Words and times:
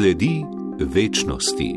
Sledi 0.00 0.44
večnosti. 0.78 1.74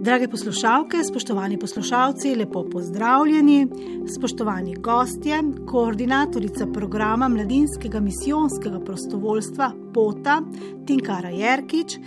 Drage 0.00 0.28
poslušalke, 0.28 1.04
spoštovani 1.04 1.58
poslušalci, 1.58 2.34
lepo 2.34 2.64
pozdravljeni, 2.72 3.66
spoštovani 4.16 4.74
gostje, 4.74 5.42
koordinatorica 5.66 6.66
programa 6.66 7.28
Mladinskega 7.28 8.00
misijonskega 8.00 8.80
prostovoljstva 8.80 9.72
POTA 9.94 10.42
Tinkara 10.86 11.28
Jerkič, 11.28 11.98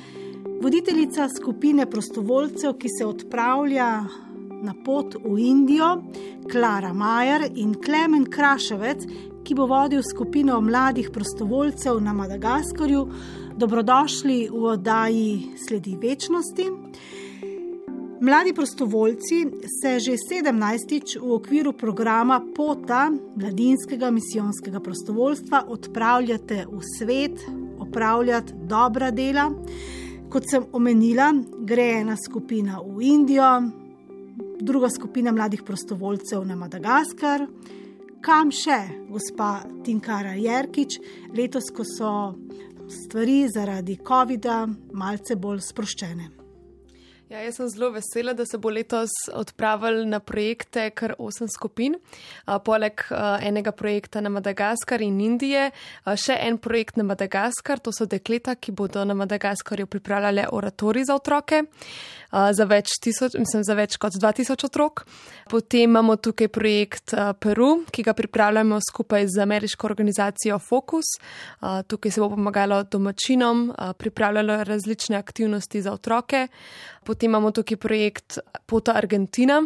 voditeljica 0.62 1.30
skupine 1.30 1.86
prostovoljcev, 1.89 2.73
ki 2.73 2.88
se 2.89 3.05
odpravlja 3.05 4.04
na 4.64 4.73
pot 4.86 5.16
v 5.25 5.39
Indijo, 5.39 6.02
Klara 6.52 6.94
Majer 6.94 7.52
in 7.56 7.75
Klemen 7.86 8.25
Kraševec, 8.25 9.06
ki 9.47 9.56
bo 9.56 9.65
vodil 9.65 10.01
skupino 10.04 10.60
mladih 10.61 11.07
prostovoljcev 11.14 12.01
na 12.04 12.14
Madagaskarju. 12.14 13.05
Dobrodošli 13.55 14.50
v 14.51 14.64
oddaji 14.74 15.55
Sledi 15.68 15.96
večnosti. 16.01 16.65
Mladi 18.21 18.54
prostovoljci 18.54 19.46
se 19.82 20.00
že 20.00 20.11
17. 20.11 21.19
v 21.21 21.32
okviru 21.32 21.74
programa 21.74 22.41
POTA, 22.55 23.11
mladinskega 23.36 24.11
misijonskega 24.11 24.79
prostovoljstva, 24.79 25.64
odpravljate 25.68 26.66
v 26.71 26.82
svet, 26.97 27.39
opravljati 27.79 28.54
dobra 28.68 29.11
dela. 29.11 29.52
Kot 30.29 30.43
sem 30.52 30.66
omenila, 30.71 31.32
gre 31.64 31.89
ena 32.02 32.17
skupina 32.19 32.81
v 32.83 33.02
Indijo, 33.02 33.61
druga 34.59 34.89
skupina 34.89 35.31
mladih 35.31 35.64
prostovoljcev 35.64 36.45
na 36.45 36.55
Madagaskar. 36.55 37.47
Kam 38.22 38.50
še, 38.50 39.06
gospa 39.11 39.61
Tinkara 39.86 40.33
Jerkič, 40.41 40.97
letos, 41.38 41.69
ko 41.69 41.86
so 41.86 42.11
stvari 42.89 43.44
zaradi 43.52 44.00
COVID-a 44.02 44.64
malce 44.97 45.38
bolj 45.38 45.61
sproščene? 45.67 46.31
Ja, 47.28 47.41
jaz 47.44 47.58
sem 47.59 47.67
zelo 47.67 47.89
vesela, 47.91 48.31
da 48.31 48.45
se 48.47 48.56
bo 48.58 48.72
letos 48.72 49.11
odpravil 49.36 50.06
na 50.08 50.22
projekte 50.23 50.86
kar 50.95 51.11
osem 51.19 51.50
skupin. 51.52 51.97
Poleg 52.64 53.03
enega 53.44 53.73
projekta 53.75 54.22
na 54.23 54.31
Madagaskar 54.31 55.03
in 55.03 55.19
Indije, 55.19 55.66
še 56.08 56.38
en 56.47 56.56
projekt 56.63 56.95
na 56.95 57.03
Madagaskar, 57.03 57.84
to 57.84 57.91
so 57.91 58.08
dekleta, 58.08 58.56
ki 58.56 58.72
bodo 58.72 59.03
na 59.03 59.17
Madagaskarju 59.19 59.91
pripravljale 59.91 60.47
oratori 60.56 61.03
za 61.03 61.19
otroke 61.19 61.66
za 62.31 62.66
več, 62.67 62.97
tisoč, 63.03 63.38
mislim, 63.39 63.64
za 63.64 63.73
več 63.78 63.97
kot 63.97 64.14
2000 64.20 64.66
otrok. 64.66 65.06
Potem 65.50 65.88
imamo 65.89 66.16
tukaj 66.16 66.47
projekt 66.47 67.14
Peru, 67.39 67.84
ki 67.92 68.03
ga 68.03 68.14
pripravljamo 68.14 68.80
skupaj 68.89 69.28
z 69.28 69.42
ameriško 69.45 69.88
organizacijo 69.88 70.59
Focus. 70.59 71.16
Tukaj 71.88 72.11
se 72.11 72.22
bo 72.22 72.30
pomagalo 72.30 72.84
domačinom, 72.84 73.72
pripravljalo 73.97 74.64
različne 74.64 75.17
aktivnosti 75.17 75.81
za 75.81 75.94
otroke. 75.94 76.47
Potem 77.03 77.31
imamo 77.31 77.52
tukaj 77.52 77.78
projekt 77.78 78.39
Pota 78.66 78.97
Argentina, 79.00 79.62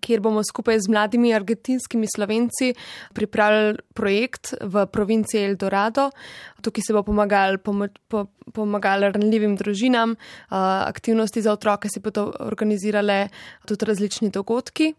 kjer 0.00 0.20
bomo 0.24 0.40
skupaj 0.44 0.78
z 0.80 0.88
mladimi 0.88 1.34
argentinskimi 1.36 2.06
slovenci 2.08 2.72
pripravili 3.12 3.76
projekt 3.94 4.54
v 4.60 4.86
provinciji 4.86 5.44
Eldorado. 5.44 6.08
Tukaj 6.64 6.86
se 6.86 6.96
bo 6.96 7.02
pomagal, 7.04 7.58
pomo, 7.58 7.88
po, 8.08 8.24
pomagal 8.52 9.10
ranljivim 9.12 9.56
družinam, 9.60 10.16
aktivnosti 10.48 11.42
za 11.42 11.52
otroke 11.52 11.88
se 11.92 12.00
bodo 12.00 12.30
organizirale 12.40 13.28
tudi 13.68 13.84
različni 13.84 14.30
dogodki. 14.30 14.94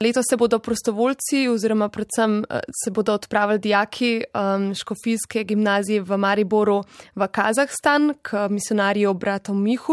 Letos 0.00 0.24
se 0.30 0.36
bodo 0.36 0.58
prostovoljci 0.58 1.48
oziroma 1.48 1.88
predvsem 1.88 2.44
se 2.84 2.90
bodo 2.90 3.14
odpravili 3.14 3.58
dijaki 3.58 4.22
um, 4.34 4.74
Škofijske 4.74 5.44
gimnazije 5.44 6.00
v 6.00 6.16
Mariboru 6.16 6.84
v 7.14 7.28
Kazahstan 7.28 8.14
k 8.22 8.48
misionarju 8.50 9.14
bratom 9.14 9.62
Mihu. 9.62 9.92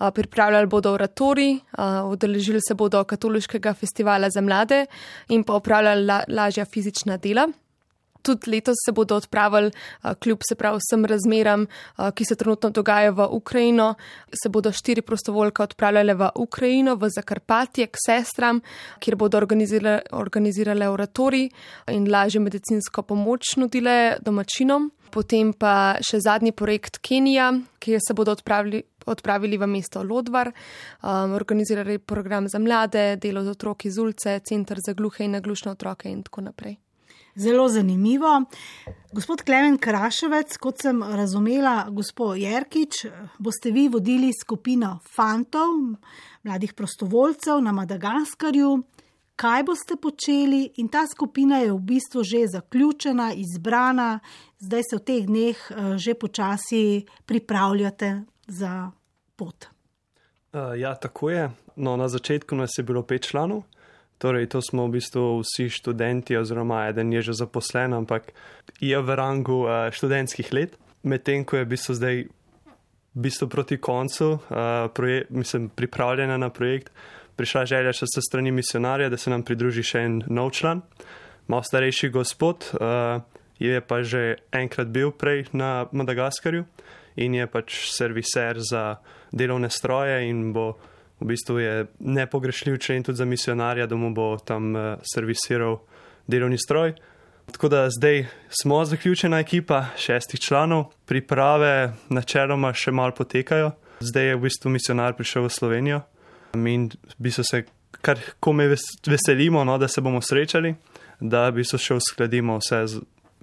Uh, 0.00 0.10
pripravljali 0.14 0.66
bodo 0.66 0.92
oratori, 0.92 1.60
uh, 1.78 2.10
udeležili 2.12 2.58
se 2.68 2.74
bodo 2.74 3.04
katoliškega 3.04 3.74
festivala 3.74 4.30
za 4.30 4.40
mlade 4.40 4.86
in 5.28 5.44
pa 5.44 5.54
upravljali 5.54 6.04
la, 6.04 6.22
lažja 6.28 6.64
fizična 6.64 7.16
dela 7.16 7.48
tudi 8.22 8.50
letos 8.50 8.76
se 8.84 8.92
bodo 8.92 9.16
odpravili, 9.16 9.70
kljub 10.20 10.38
se 10.48 10.54
prav 10.54 10.78
vsem 10.78 11.04
razmeram, 11.04 11.66
ki 12.14 12.24
se 12.24 12.36
trenutno 12.36 12.70
dogajajo 12.70 13.12
v 13.12 13.28
Ukrajino, 13.30 13.94
se 14.42 14.48
bodo 14.48 14.72
štiri 14.72 15.02
prostovoljke 15.02 15.62
odpravljale 15.62 16.14
v 16.14 16.30
Ukrajino, 16.34 16.96
v 16.96 17.10
Zakarpatje, 17.14 17.86
k 17.86 18.04
sestram, 18.06 18.60
kjer 18.98 19.16
bodo 19.16 19.38
organizirale, 19.38 20.02
organizirale 20.12 20.88
oratori 20.88 21.48
in 21.92 22.10
lažje 22.10 22.40
medicinsko 22.40 23.02
pomoč 23.02 23.56
nudile 23.56 24.16
domačinom. 24.20 24.90
Potem 25.10 25.54
pa 25.56 25.96
še 26.04 26.20
zadnji 26.20 26.52
projekt 26.52 26.98
Kenija, 27.00 27.52
kjer 27.80 28.00
se 28.04 28.14
bodo 28.14 28.36
odpravili. 28.36 28.84
Odpravili 29.08 29.56
v 29.56 29.64
mesto 29.64 30.02
Lodvar, 30.04 30.50
um, 30.52 31.32
organizirali 31.32 31.96
program 31.98 32.44
za 32.44 32.58
mlade, 32.60 33.16
delo 33.16 33.40
z 33.40 33.54
otroki 33.54 33.88
iz 33.88 33.96
ulice, 33.96 34.34
center 34.44 34.82
za 34.84 34.92
gluhe 34.92 35.24
in 35.24 35.32
naglušne 35.32 35.72
otroke 35.72 36.12
in 36.12 36.20
tako 36.26 36.44
naprej 36.50 36.76
zelo 37.38 37.68
zanimivo. 37.68 38.44
Gospod 39.12 39.42
Klemen 39.42 39.78
Kraševec, 39.78 40.56
kot 40.56 40.82
sem 40.82 41.02
razumela, 41.02 41.86
gospod 41.90 42.36
Jerkič, 42.36 43.06
boste 43.38 43.70
vi 43.70 43.88
vodili 43.88 44.32
skupino 44.34 44.98
fantov, 45.14 45.70
mladih 46.42 46.74
prostovoljcev 46.74 47.62
na 47.62 47.72
Madagaskarju. 47.72 48.82
Kaj 49.38 49.62
boste 49.62 49.96
počeli? 50.02 50.72
In 50.76 50.88
ta 50.88 51.06
skupina 51.06 51.62
je 51.62 51.72
v 51.72 51.78
bistvu 51.78 52.24
že 52.26 52.46
zaključena, 52.50 53.32
izbrana, 53.32 54.18
zdaj 54.58 54.82
se 54.90 54.96
v 54.96 55.00
teh 55.00 55.26
dneh 55.26 55.56
eh, 55.70 55.98
že 55.98 56.14
počasi 56.14 57.06
pripravljate 57.26 58.24
za 58.46 58.90
pot. 59.36 59.70
Uh, 60.52 60.74
ja, 60.80 60.94
tako 60.94 61.30
je. 61.30 61.50
No, 61.76 61.96
na 61.96 62.08
začetku 62.08 62.56
nas 62.56 62.70
je 62.78 62.84
bilo 62.84 63.02
pet 63.02 63.22
članov. 63.22 63.62
Torej, 64.18 64.50
to 64.50 64.58
smo 64.58 64.88
v 64.90 64.98
bistvu 64.98 65.38
vsi 65.46 65.70
študenti, 65.70 66.34
oziroma 66.34 66.88
eden 66.90 67.12
je 67.14 67.30
že 67.30 67.38
zaposlen, 67.38 67.94
ampak 67.94 68.34
je 68.82 68.98
v 68.98 69.08
rangu 69.14 69.62
uh, 69.62 69.94
študentskih 69.94 70.50
let. 70.52 70.74
Medtem 71.06 71.46
ko 71.46 71.56
je 71.56 71.64
v 71.64 71.70
bistvu 71.70 71.94
zdaj 71.94 72.16
v 73.14 73.18
bistvu 73.18 73.46
proti 73.46 73.78
koncu, 73.78 74.42
uh, 74.42 74.90
proje, 74.90 75.26
mislim, 75.30 75.70
pripravljena 75.70 76.34
na 76.36 76.50
projekt, 76.50 76.90
prišla 77.38 77.64
želja 77.70 77.94
še 77.94 78.10
se 78.10 78.22
strani 78.26 78.50
misionarja, 78.50 79.08
da 79.08 79.16
se 79.16 79.30
nam 79.30 79.46
pridruži 79.46 79.86
še 79.86 80.02
en 80.02 80.22
nov 80.26 80.50
član, 80.58 80.82
malo 81.46 81.62
starejši 81.62 82.10
gospod, 82.10 82.74
uh, 82.74 83.22
je 83.62 83.78
pa 83.80 84.02
že 84.02 84.42
enkrat 84.50 84.90
bil 84.90 85.14
prej 85.14 85.46
na 85.54 85.86
Madagaskarju 85.90 86.66
in 87.18 87.34
je 87.34 87.46
pač 87.46 87.90
serviser 87.90 88.58
za 88.62 88.98
delovne 89.30 89.70
stroje 89.70 90.26
in 90.26 90.52
bo 90.54 90.78
v 91.20 91.26
bistvu 91.26 91.58
je 91.58 91.86
nepogrešljiv 91.98 92.78
člen 92.78 93.02
tudi 93.02 93.16
za 93.16 93.24
misionarja, 93.24 93.86
da 93.86 93.96
mu 93.96 94.12
bo 94.14 94.36
tam 94.38 94.74
uh, 94.76 94.82
servisiral 95.14 95.78
delovni 96.26 96.58
stroj. 96.58 96.94
Tako 97.52 97.68
da 97.68 97.88
zdaj 97.90 98.26
smo 98.62 98.84
zaključena 98.84 99.38
ekipa 99.38 99.84
šestih 99.96 100.40
članov, 100.40 100.84
priprave 101.06 101.92
načeloma 102.08 102.72
še 102.72 102.92
malo 102.92 103.14
potekajo. 103.16 103.70
Zdaj 104.00 104.26
je 104.26 104.36
v 104.36 104.42
bistvu 104.44 104.70
misionar 104.70 105.16
prišel 105.16 105.48
v 105.48 105.50
Slovenijo 105.50 106.00
in 106.54 106.90
bi 107.18 107.30
se 107.30 107.64
kar 107.90 108.18
kome 108.40 108.68
veselimo, 109.06 109.64
no, 109.64 109.78
da 109.78 109.88
se 109.88 110.00
bomo 110.00 110.20
srečali, 110.20 110.74
da 111.20 111.50
bi 111.50 111.64
se 111.64 111.78
še 111.78 111.94
uskladimo 111.94 112.58
vse 112.58 113.00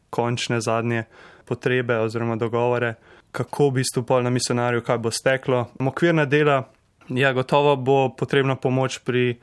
končne 0.09 0.61
zadnje 0.61 1.03
potrebe 1.45 1.97
oziroma 1.99 2.35
dogovore, 2.35 2.95
kako 3.31 3.69
v 3.69 3.81
bistvu 3.81 4.05
pol 4.07 4.23
na 4.23 4.29
misionarju, 4.29 4.81
kaj 4.81 4.97
bo 4.97 5.11
steklo. 5.11 5.65
Okvirna 5.79 6.25
dela 6.25 6.61
Ja, 7.09 7.33
gotovo 7.33 7.75
bo 7.75 8.09
potrebna 8.17 8.55
pomoč 8.55 8.99
pri 9.05 9.37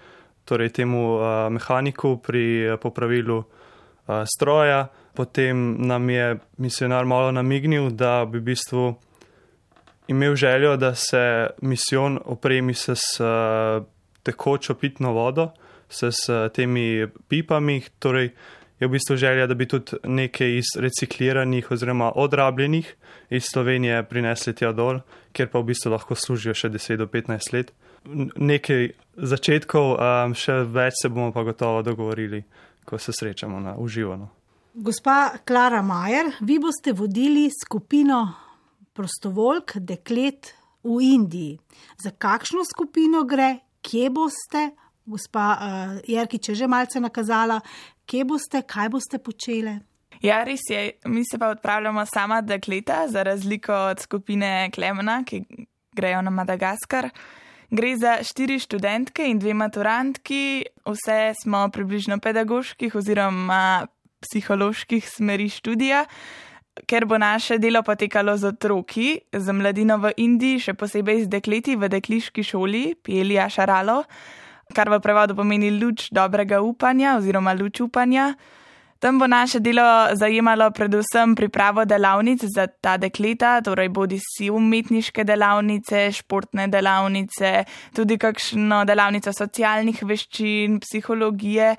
torej, 0.44 0.74
temu 0.74 1.22
uh, 1.22 1.46
mehaniku, 1.46 2.18
pri 2.18 2.74
uh, 2.74 2.80
popravilu 2.80 3.38
uh, 3.38 4.26
stroja. 4.26 4.90
Potem 5.14 5.76
nam 5.78 6.10
je 6.10 6.38
misionar 6.58 7.04
malo 7.06 7.30
namignil, 7.30 7.90
da 7.94 8.24
bi 8.26 8.40
v 8.40 8.50
bistvu 8.50 8.94
imel 10.08 10.34
željo, 10.34 10.76
da 10.76 10.94
se 10.94 11.54
misijon 11.62 12.18
opremi 12.24 12.74
s 12.74 12.90
uh, 13.20 13.86
tekočo 14.22 14.74
pitno 14.74 15.12
vodo, 15.12 15.52
s, 15.88 16.02
s 16.02 16.26
temi 16.54 17.06
pipami. 17.28 17.82
Torej, 17.98 18.32
je 18.82 18.88
v 18.88 18.90
bistvu 18.90 19.16
želja, 19.16 19.46
da 19.46 19.54
bi 19.54 19.68
tudi 19.68 19.92
nekaj 20.04 20.56
iz 20.58 20.72
recikliranih 20.76 21.70
oziroma 21.70 22.12
odrabljenih 22.14 22.94
iz 23.30 23.44
Slovenije 23.52 24.02
prinesli 24.08 24.54
tja 24.54 24.72
dol, 24.72 24.98
ker 25.32 25.50
pa 25.50 25.62
v 25.62 25.70
bistvu 25.70 25.92
lahko 25.94 26.18
služijo 26.18 26.54
še 26.54 26.70
10 26.74 26.98
do 26.98 27.06
15 27.06 27.54
let. 27.54 27.70
Nekaj 28.34 28.88
začetkov, 29.16 29.94
um, 29.94 30.34
še 30.34 30.64
več 30.66 30.98
se 31.02 31.12
bomo 31.14 31.30
pa 31.30 31.46
gotovo 31.46 31.84
dogovorili, 31.86 32.42
ko 32.84 32.98
se 32.98 33.14
srečamo 33.14 33.60
na 33.62 33.76
uživano. 33.78 34.28
Gospa 34.74 35.38
Klara 35.46 35.82
Majer, 35.82 36.32
vi 36.40 36.58
boste 36.58 36.92
vodili 36.92 37.46
skupino 37.54 38.24
prostovoljk 38.98 39.76
deklet 39.78 40.54
v 40.82 40.98
Indiji. 41.14 41.58
Za 42.02 42.10
kakšno 42.10 42.66
skupino 42.66 43.22
gre, 43.28 43.60
kje 43.78 44.10
boste? 44.10 44.72
Gospa 45.06 45.46
uh, 45.52 46.00
Jerkič 46.06 46.48
je 46.48 46.54
že 46.54 46.66
malce 46.70 47.00
nakazala, 47.00 47.60
kje 48.06 48.24
boste, 48.24 48.62
kaj 48.62 48.88
boste 48.88 49.18
počeli. 49.18 49.78
Ja, 50.22 50.44
res 50.46 50.62
je. 50.70 50.92
Mi 51.10 51.24
se 51.26 51.38
pa 51.38 51.48
odpravljamo 51.50 52.06
sama 52.06 52.40
dekleta, 52.40 53.08
za 53.08 53.22
razliko 53.22 53.74
od 53.74 54.00
skupine 54.00 54.70
Klemena, 54.70 55.24
ki 55.26 55.42
grejo 55.92 56.22
na 56.22 56.30
Madagaskar. 56.30 57.08
Gre 57.70 57.96
za 57.96 58.18
štiri 58.22 58.58
študentke 58.60 59.24
in 59.26 59.38
dve 59.40 59.54
maturantki, 59.54 60.64
vse 60.84 61.32
smo 61.42 61.64
približno 61.72 62.18
pedagoških 62.20 62.94
oziroma 62.94 63.86
psiholoških 64.22 65.08
smeri 65.08 65.48
študija, 65.48 66.04
ker 66.86 67.06
bo 67.08 67.18
naše 67.18 67.58
delo 67.58 67.82
potekalo 67.82 68.36
z 68.36 68.52
otroki, 68.52 69.08
z 69.32 69.52
mladino 69.56 69.98
v 69.98 70.12
Indiji, 70.22 70.60
še 70.68 70.74
posebej 70.78 71.24
z 71.24 71.32
dekleti 71.32 71.76
v 71.76 71.88
dekliški 71.92 72.44
šoli, 72.44 72.84
Pielija 73.02 73.48
Šaralo, 73.50 74.02
kar 74.72 74.90
v 74.90 75.00
prevodu 75.00 75.36
pomeni 75.36 75.70
luč 75.70 76.08
dobrega 76.10 76.60
upanja 76.60 77.16
oziroma 77.18 77.54
luč 77.54 77.80
upanja. 77.80 78.34
Tam 79.02 79.18
bo 79.18 79.26
naše 79.26 79.58
delo 79.58 80.14
zajemalo 80.14 80.70
predvsem 80.70 81.34
pripravo 81.34 81.84
delavnic 81.84 82.44
za 82.46 82.66
ta 82.66 82.96
dekleta, 82.96 83.58
torej 83.60 83.88
bodi 83.88 84.20
si 84.22 84.46
umetniške 84.50 85.24
delavnice, 85.26 86.12
športne 86.14 86.68
delavnice, 86.70 87.64
tudi 87.96 88.14
kakšno 88.14 88.84
delavnico 88.86 89.32
socialnih 89.34 90.04
veščin, 90.06 90.78
psihologije. 90.78 91.74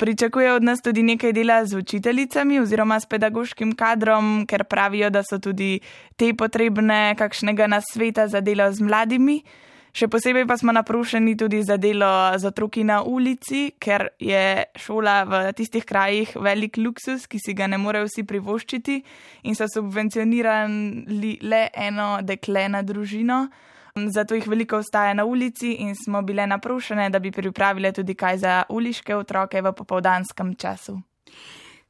Pričakuje 0.00 0.52
od 0.52 0.64
nas 0.64 0.80
tudi 0.80 1.02
nekaj 1.02 1.32
dela 1.36 1.58
z 1.64 1.76
učiteljicami 1.76 2.60
oziroma 2.60 2.96
s 3.00 3.06
pedagoškim 3.06 3.74
kadrom, 3.76 4.46
ker 4.48 4.64
pravijo, 4.64 5.10
da 5.10 5.20
so 5.22 5.36
tudi 5.38 5.76
te 6.16 6.32
potrebne 6.32 7.12
kakšnega 7.18 7.68
nasveta 7.68 8.26
za 8.32 8.40
delo 8.40 8.72
z 8.72 8.80
mladimi. 8.80 9.42
Še 9.92 10.06
posebej 10.08 10.46
pa 10.48 10.56
smo 10.56 10.72
naprošeni 10.72 11.34
tudi 11.36 11.58
za 11.60 11.76
delo 11.76 12.08
z 12.40 12.48
otroki 12.48 12.80
na 12.80 13.02
ulici, 13.04 13.74
ker 13.76 14.06
je 14.16 14.64
šola 14.80 15.16
v 15.28 15.40
tistih 15.52 15.84
krajih 15.84 16.32
velik 16.40 16.78
luksus, 16.80 17.26
ki 17.28 17.36
si 17.36 17.52
ga 17.52 17.68
ne 17.68 17.76
morejo 17.76 18.08
vsi 18.08 18.24
privoščiti 18.24 18.96
in 19.44 19.58
so 19.58 19.68
subvencionirali 19.68 21.34
le 21.44 21.60
eno 21.76 22.22
dekle 22.24 22.70
na 22.72 22.80
družino. 22.80 23.44
Zato 23.92 24.32
jih 24.32 24.48
veliko 24.48 24.78
ostaja 24.80 25.12
na 25.12 25.26
ulici 25.28 25.74
in 25.84 25.92
smo 25.92 26.22
bile 26.24 26.46
naprošene, 26.48 27.10
da 27.12 27.20
bi 27.20 27.28
pripravile 27.28 27.92
tudi 27.92 28.16
kaj 28.16 28.38
za 28.40 28.54
uliške 28.72 29.12
otroke 29.12 29.60
v 29.60 29.74
popovdanskem 29.76 30.54
času. 30.56 30.96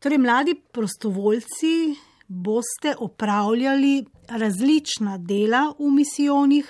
Torej, 0.03 0.19
mladi 0.19 0.57
prostovoljci 0.59 1.95
boste 2.27 2.97
opravljali 2.99 4.03
različna 4.27 5.21
dela 5.23 5.69
v 5.79 5.95
misijonih. 5.95 6.67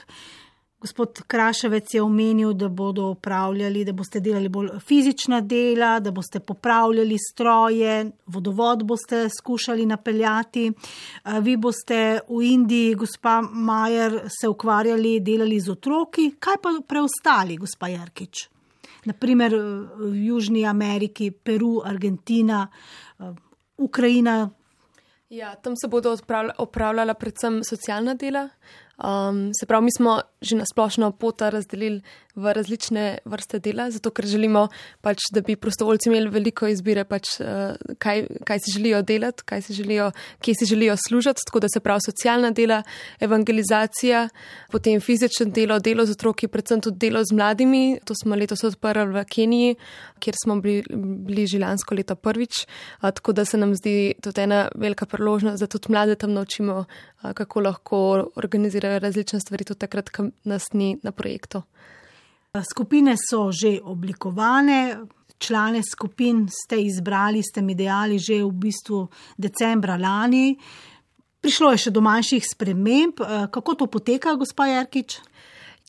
Gospod 0.83 1.21
Kraševec 1.27 1.95
je 1.95 2.03
omenil, 2.03 2.53
da 2.59 2.69
bodo 2.69 3.05
upravljali, 3.15 3.85
da 3.85 3.93
boste 3.93 4.21
delali 4.21 4.49
bolj 4.49 4.69
fizična 4.81 5.41
dela, 5.41 6.01
da 6.01 6.11
boste 6.11 6.41
popravljali 6.41 7.17
stroje, 7.23 8.11
vodovod 8.27 8.83
boste 8.85 9.29
skušali 9.39 9.87
napeljati. 9.87 10.73
Vi 11.43 11.57
boste 11.57 12.21
v 12.29 12.43
Indiji, 12.43 12.95
gospa 12.95 13.41
Majer, 13.43 14.21
se 14.41 14.49
ukvarjali, 14.49 15.21
delali 15.21 15.61
z 15.61 15.71
otroki. 15.71 16.33
Kaj 16.39 16.59
pa 16.63 16.75
preostali, 16.89 17.57
gospa 17.57 17.89
Jarkič? 17.89 18.49
Naprimer 19.05 19.55
v 19.99 20.27
Južni 20.27 20.67
Ameriki, 20.67 21.31
Peru, 21.31 21.81
Argentina, 21.85 22.67
Ukrajina. 23.77 24.51
Ja, 25.31 25.55
tam 25.55 25.77
se 25.77 25.89
bodo 25.89 26.17
opravljala 26.59 27.15
predvsem 27.15 27.63
socialna 27.65 28.15
dela. 28.15 28.49
Um, 28.99 29.51
se 29.61 29.67
pravi, 29.67 29.85
mi 29.85 29.91
smo 29.97 30.21
že 30.43 30.57
nasplošno 30.57 31.13
pota 31.13 31.51
razdelili 31.51 32.03
v 32.35 32.53
različne 32.53 33.19
vrste 33.25 33.59
dela, 33.59 33.91
zato 33.91 34.11
ker 34.11 34.27
želimo, 34.27 34.67
pač, 35.05 35.29
da 35.33 35.41
bi 35.45 35.57
prostovoljci 35.57 36.09
imeli 36.09 36.31
veliko 36.33 36.67
izbire, 36.69 37.05
pač, 37.05 37.37
uh, 37.41 37.77
kaj, 38.01 38.25
kaj 38.49 38.61
si 38.65 38.73
želijo 38.75 39.03
delati, 39.03 39.45
si 39.63 39.75
želijo, 39.77 40.11
kje 40.41 40.55
si 40.59 40.67
želijo 40.67 40.97
služiti. 40.97 41.45
Tako 41.47 41.61
da 41.61 41.69
se 41.69 41.81
pravi 41.81 42.01
socialna 42.07 42.51
dela, 42.51 42.83
evangelizacija, 43.21 44.29
potem 44.73 45.01
fizično 45.01 45.47
delo, 45.47 45.79
delo 45.79 46.07
z 46.07 46.17
otroki, 46.17 46.49
predvsem 46.49 46.81
tudi 46.81 46.99
delo 46.99 47.25
z 47.25 47.37
mladimi. 47.37 47.99
To 48.05 48.15
smo 48.15 48.37
letos 48.37 48.65
odprli 48.65 49.07
v 49.13 49.25
Keniji, 49.25 49.77
kjer 50.19 50.35
smo 50.45 50.57
bili, 50.61 50.83
bili 51.27 51.47
že 51.47 51.61
lansko 51.63 51.95
leto 51.95 52.17
prvič. 52.17 52.65
Uh, 53.03 53.11
tako 53.11 53.33
da 53.33 53.45
se 53.45 53.57
nam 53.57 53.77
zdi 53.77 54.15
tudi 54.23 54.41
ena 54.41 54.69
velika 54.75 55.07
priložnost, 55.07 55.61
da 55.61 55.67
tudi 55.67 55.93
mlade 55.93 56.17
tam 56.17 56.33
naučimo, 56.33 56.85
uh, 56.85 57.33
kako 57.33 57.61
lahko 57.61 58.03
organizirajo 58.89 58.99
različne 58.99 59.41
stvari, 59.41 59.65
tudi 59.65 59.79
takrat, 59.79 60.11
ko 60.11 60.31
nas 60.45 60.73
ni 60.73 60.99
na 61.03 61.13
projektu. 61.13 61.63
Skupine 62.71 63.17
so 63.17 63.53
že 63.53 63.81
oblikovane, 63.83 64.97
člane 65.39 65.83
skupin 65.83 66.49
ste 66.49 66.83
izbrali, 66.83 67.43
ste 67.43 67.63
mi 67.63 67.75
dejali 67.75 68.19
že 68.19 68.43
v 68.45 68.53
bistvu 68.53 69.09
decembra 69.39 69.97
lani. 69.97 70.59
Prišlo 71.41 71.73
je 71.73 71.79
še 71.79 71.91
do 71.91 72.01
manjših 72.01 72.45
sprememb. 72.45 73.19
Kako 73.51 73.75
to 73.75 73.87
poteka, 73.87 74.37
gospa 74.37 74.67
Jarkič? 74.67 75.19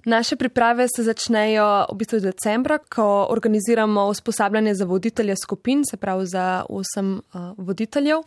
Naše 0.05 0.35
priprave 0.35 0.87
se 0.95 1.03
začnejo 1.03 1.85
v 1.91 1.95
bistvu 1.95 2.19
decembra, 2.19 2.77
ko 2.77 3.27
organiziramo 3.29 4.05
usposabljanje 4.11 4.73
za 4.75 4.85
voditelje 4.85 5.35
skupin, 5.35 5.83
se 5.91 5.97
pravi 5.97 6.25
za 6.27 6.65
osem 6.69 7.21
uh, 7.33 7.41
voditeljev. 7.57 8.17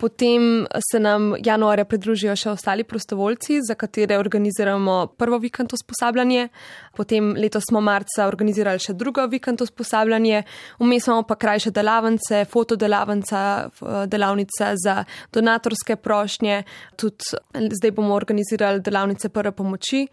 Potem 0.00 0.66
se 0.90 1.00
nam 1.00 1.34
januarja 1.44 1.84
pridružijo 1.84 2.36
še 2.36 2.50
ostali 2.50 2.84
prostovoljci, 2.84 3.60
za 3.68 3.74
katere 3.74 4.16
organiziramo 4.18 5.06
prvo 5.16 5.38
vikend 5.38 5.74
usposabljanje. 5.76 6.48
Potem 6.96 7.34
letos 7.36 7.68
smo 7.68 7.80
marca 7.84 8.26
organizirali 8.26 8.80
še 8.80 8.96
drugo 8.96 9.26
vikend 9.28 9.60
usposabljanje. 9.60 10.42
Vmes 10.80 11.06
imamo 11.06 11.26
pa 11.28 11.36
krajše 11.36 11.70
delavnice, 11.70 12.46
fotodelavnica, 12.48 13.68
delavnica 14.08 14.72
za 14.84 15.04
donatorske 15.32 15.96
prošnje. 15.96 16.62
Tudi 16.96 17.36
zdaj 17.76 17.92
bomo 17.92 18.16
organizirali 18.16 18.80
delavnice 18.80 19.28
prve 19.28 19.52
pomoči. 19.52 20.06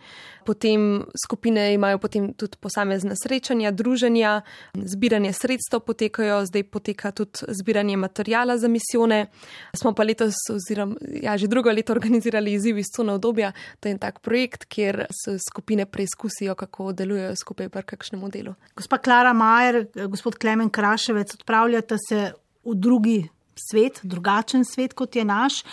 Potem 0.43 1.05
skupine 1.25 1.73
imajo 1.73 1.97
potem 1.97 2.33
tudi 2.33 2.57
posamezne 2.59 3.15
srečanja, 3.15 3.71
druženja, 3.71 4.41
zbiranje 4.73 5.33
sredstev 5.33 5.79
potekajo, 5.79 6.45
zdaj 6.45 6.63
poteka 6.63 7.11
tudi 7.11 7.45
zbiranje 7.47 7.97
materijala 7.97 8.57
za 8.57 8.67
misijone. 8.67 9.27
Smo 9.73 9.93
pa 9.93 10.03
letos, 10.03 10.33
oziroma 10.51 10.95
ja, 11.21 11.37
že 11.37 11.47
drugo 11.47 11.71
leto 11.71 11.93
organizirali 11.93 12.53
izziv 12.53 12.77
iz 12.77 12.91
cone 12.95 13.13
obdobja, 13.13 13.51
to 13.79 13.87
je 13.87 13.93
en 13.93 13.99
tak 13.99 14.19
projekt, 14.19 14.65
kjer 14.65 15.05
se 15.23 15.37
skupine 15.49 15.85
preizkusijo, 15.85 16.55
kako 16.55 16.91
delujejo 16.91 17.35
skupaj 17.35 17.69
pri 17.69 17.83
kakšnem 17.83 18.29
delu. 18.29 18.55
Gospa 18.75 18.97
Klara 18.97 19.33
Majer, 19.33 19.85
gospod 20.07 20.35
Klemen 20.35 20.69
Kraševec, 20.69 21.33
odpravljate 21.33 21.97
se 22.09 22.31
v 22.65 22.75
drugi 22.75 23.29
svet, 23.55 23.99
drugačen 24.03 24.65
svet 24.65 24.93
kot 24.93 25.15
je 25.15 25.25
naš. 25.25 25.63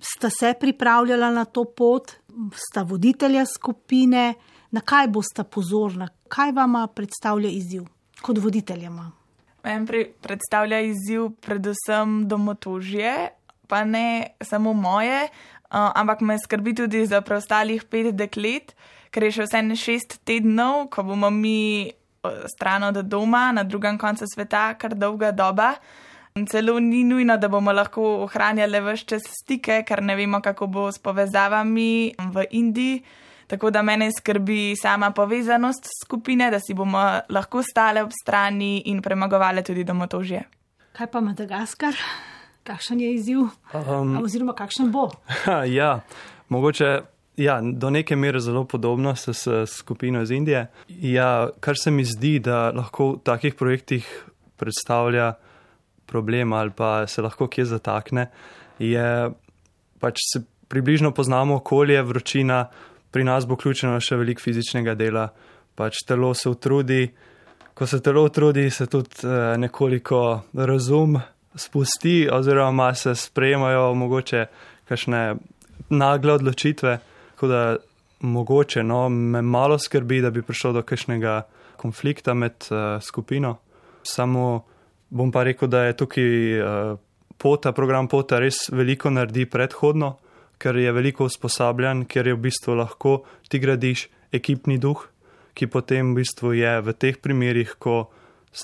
Sta 0.00 0.30
se 0.30 0.54
pripravljala 0.60 1.30
na 1.30 1.44
to 1.44 1.64
pot, 1.64 2.12
sta 2.54 2.82
voditelja 2.82 3.44
skupine, 3.46 4.34
na 4.70 4.80
kaj 4.80 5.08
boste 5.12 5.44
pozorna, 5.44 6.08
kaj 6.28 6.52
vama 6.56 6.86
predstavlja 6.86 7.50
izziv 7.50 7.84
kot 8.22 8.38
voditeljema? 8.38 9.10
Meni 9.64 10.06
predstavlja 10.22 10.80
izziv 10.80 11.28
predvsem 11.44 12.22
domotožje, 12.28 13.28
pa 13.68 13.84
ne 13.84 14.34
samo 14.42 14.72
moje, 14.72 15.28
ampak 15.70 16.20
me 16.20 16.38
skrbi 16.38 16.74
tudi 16.74 17.06
za 17.06 17.20
preostalih 17.20 17.84
pet 17.84 18.14
deklet, 18.16 18.74
ker 19.12 19.28
je 19.28 19.36
še 19.36 19.46
vse 19.46 19.62
ne 19.62 19.76
šest 19.76 20.18
tednov, 20.24 20.88
ko 20.92 21.04
bomo 21.06 21.30
mi 21.30 21.92
stran 22.48 22.88
od 22.88 23.02
doma 23.04 23.50
na 23.52 23.64
drugem 23.64 23.98
koncu 23.98 24.26
sveta, 24.34 24.72
kar 24.78 24.96
dolga 24.96 25.32
doba. 25.32 25.74
Celo 26.48 26.80
ni 26.80 27.04
nujno, 27.04 27.36
da 27.36 27.48
bomo 27.48 27.72
lahko 27.72 28.02
ohranjali 28.24 28.80
vse 28.80 29.04
čas 29.04 29.26
stike, 29.42 29.82
ker 29.84 30.00
ne 30.02 30.16
vemo, 30.16 30.40
kako 30.40 30.66
bo 30.66 30.86
s 30.92 30.98
povezavami 30.98 32.14
v 32.32 32.44
Indiji. 32.50 33.02
Tako 33.46 33.70
da 33.70 33.82
mene 33.82 34.08
skrbi 34.18 34.72
sama 34.80 35.10
povezanost 35.10 35.88
skupine, 36.04 36.50
da 36.50 36.60
si 36.60 36.74
bomo 36.74 37.02
lahko 37.28 37.60
stale 37.62 38.02
ob 38.02 38.10
strani 38.22 38.82
in 38.88 39.02
premagovali 39.02 39.62
tudi 39.62 39.84
domotožje. 39.84 40.40
Kaj 40.96 41.10
pa 41.12 41.20
Madagaskar? 41.20 41.96
Kakšen 42.64 43.00
je 43.00 43.12
izziv? 43.14 43.44
Um, 43.74 44.16
oziroma, 44.22 44.54
kakšen 44.56 44.88
bo? 44.92 45.10
Ja, 45.66 46.00
mogoče. 46.48 47.00
Ja, 47.36 47.60
do 47.62 47.90
neke 47.90 48.16
mere 48.16 48.40
zelo 48.40 48.64
podobno 48.64 49.14
s, 49.16 49.28
s 49.28 49.48
skupino 49.66 50.22
iz 50.22 50.30
Indije. 50.30 50.66
Ja, 50.88 51.48
kar 51.60 51.76
se 51.80 51.90
mi 51.90 52.04
zdi, 52.04 52.38
da 52.38 52.70
lahko 52.70 53.12
v 53.12 53.22
takih 53.24 53.54
projektih 53.54 54.08
predstavlja 54.56 55.32
problem 56.12 56.52
ali 56.52 56.70
pa 56.76 57.06
se 57.08 57.24
lahko 57.24 57.48
kje 57.48 57.64
zatakne, 57.72 58.28
je 58.78 59.08
pač 60.00 60.20
se 60.32 60.44
približno 60.68 61.12
poznamo 61.12 61.60
okolje, 61.60 62.02
vročina, 62.02 62.66
pri 63.12 63.24
nas 63.24 63.46
bo 63.46 63.58
vključeno 63.58 64.00
še 64.00 64.16
veliko 64.20 64.44
fizičnega 64.44 64.94
dela, 64.96 65.26
pač 65.76 66.04
telo 66.08 66.32
se 66.34 66.48
utrudi, 66.48 67.02
ko 67.74 67.86
se 67.88 68.00
telo 68.04 68.24
utrudi, 68.28 68.70
se 68.70 68.86
tudi 68.86 69.24
eh, 69.24 69.54
nekoliko 69.60 70.42
razum 70.54 71.20
spusti 71.54 72.28
oziroma 72.32 72.94
se 72.94 73.14
sprejemajo 73.14 73.94
mogoče 73.94 74.46
kakšne 74.88 75.22
nagle 75.92 76.32
odločitve, 76.32 76.98
tako 77.34 77.48
da 77.48 77.76
mogoče 78.20 78.82
no, 78.82 79.08
me 79.08 79.42
malo 79.42 79.78
skrbi, 79.78 80.20
da 80.20 80.30
bi 80.30 80.42
prišlo 80.42 80.72
do 80.72 80.82
kakšnega 80.82 81.42
konflikta 81.76 82.34
med 82.34 82.68
uh, 82.70 83.02
skupino. 83.02 83.56
Samo 84.02 84.64
bom 85.12 85.32
pa 85.32 85.44
rekel, 85.44 85.68
da 85.68 85.84
je 85.84 85.96
tukaj 86.00 86.30
uh, 86.58 86.96
pota, 87.36 87.72
program 87.76 88.08
pota 88.08 88.40
res 88.40 88.64
veliko 88.72 89.12
naredi 89.12 89.44
predhodno, 89.50 90.16
ker 90.62 90.78
je 90.78 90.92
veliko 90.94 91.26
usposabljan, 91.28 92.06
ker 92.08 92.30
je 92.30 92.36
v 92.36 92.42
bistvu 92.48 92.76
lahko 92.78 93.20
ti 93.50 93.60
gradiš 93.60 94.06
ekipni 94.32 94.78
duh, 94.80 95.04
ki 95.52 95.68
potem 95.68 96.14
v 96.14 96.22
bistvu 96.22 96.54
je 96.56 96.72
v 96.80 96.96
teh 96.96 97.18
primerih, 97.20 97.76
ko 97.82 98.06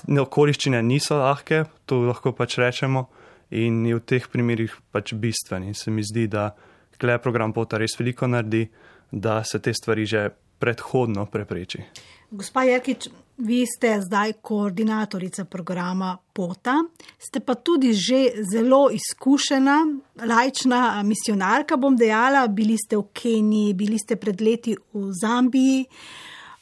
okoliščine 0.09 0.81
niso 0.85 1.19
lahke, 1.21 1.65
to 1.85 2.01
lahko 2.07 2.33
pač 2.33 2.57
rečemo, 2.61 3.05
in 3.53 3.83
je 3.85 3.97
v 3.99 4.05
teh 4.05 4.25
primerih 4.31 4.73
pač 4.93 5.13
bistven. 5.13 5.69
In 5.69 5.77
se 5.77 5.93
mi 5.93 6.05
zdi, 6.05 6.25
da 6.29 6.53
gle 6.99 7.17
program 7.21 7.53
pota 7.53 7.77
res 7.81 7.97
veliko 7.99 8.29
naredi, 8.29 8.65
da 9.11 9.43
se 9.43 9.61
te 9.61 9.73
stvari 9.73 10.05
že 10.05 10.29
predhodno 10.59 11.25
prepreči. 11.25 11.85
Gospa 12.31 12.63
Jerkič, 12.67 13.09
vi 13.39 13.65
ste 13.65 14.01
zdaj 14.01 14.33
koordinatorica 14.41 15.45
programa 15.45 16.17
Pota, 16.33 16.75
ste 17.17 17.39
pa 17.39 17.55
tudi 17.55 17.93
že 17.93 18.43
zelo 18.51 18.89
izkušena, 18.91 19.77
lajčna 20.25 21.03
misionarka, 21.03 21.77
bom 21.77 21.95
dejala, 21.95 22.47
bili 22.47 22.77
ste 22.77 22.97
v 22.97 23.07
Keniji, 23.13 23.73
bili 23.73 23.99
ste 23.99 24.15
pred 24.15 24.41
leti 24.41 24.75
v 24.93 25.11
Zambiji. 25.21 25.85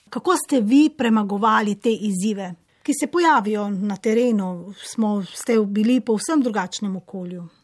Kako 0.10 0.38
ste 0.38 0.62
vi 0.62 0.90
premagovali 0.90 1.76
te 1.76 1.92
izzive, 1.92 2.54
ki 2.84 2.94
se 2.94 3.08
pojavijo 3.08 3.70
na 3.70 3.98
terenu? 3.98 4.74
Smo, 4.78 5.24
ste 5.24 5.60
bili 5.66 6.00
po 6.02 6.16
vsem 6.16 6.42
drugačnem 6.42 6.96
okolju. 6.96 7.57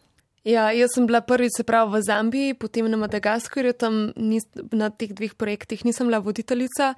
Ja, 0.44 0.66
jaz 0.76 0.92
sem 0.92 1.06
bila 1.08 1.22
prvič 1.24 1.54
se 1.56 1.64
pravi 1.64 1.96
v 1.96 2.00
Zambiji, 2.04 2.54
potem 2.60 2.90
na 2.92 2.98
Madagaskarju, 3.00 3.72
tam 3.80 4.12
nis, 4.20 4.44
na 4.76 4.90
teh 4.92 5.14
dveh 5.16 5.38
projektih 5.40 5.86
nisem 5.88 6.10
bila 6.12 6.20
voditeljica, 6.20 6.90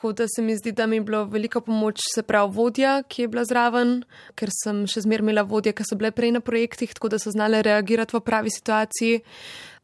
tako 0.00 0.12
da 0.16 0.24
se 0.24 0.40
mi 0.42 0.56
zdi, 0.56 0.72
da 0.72 0.86
mi 0.88 0.96
je 0.96 1.02
bilo 1.04 1.26
velika 1.28 1.60
pomoč 1.60 2.00
se 2.14 2.24
pravi 2.24 2.56
vodja, 2.56 3.02
ki 3.04 3.22
je 3.22 3.28
bila 3.28 3.44
zraven, 3.44 3.92
ker 4.32 4.48
sem 4.48 4.86
še 4.88 5.04
zmer 5.04 5.20
imela 5.20 5.44
vodje, 5.44 5.76
ki 5.76 5.84
so 5.84 6.00
bile 6.00 6.08
prej 6.08 6.38
na 6.38 6.40
projektih, 6.40 6.96
tako 6.96 7.12
da 7.12 7.20
so 7.20 7.34
znale 7.36 7.60
reagirati 7.60 8.16
v 8.16 8.24
pravi 8.24 8.56
situaciji. 8.56 9.20